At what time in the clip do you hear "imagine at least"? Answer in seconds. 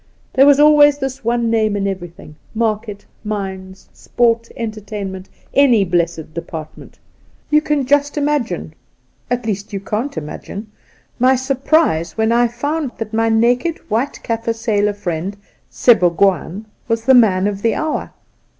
8.17-9.73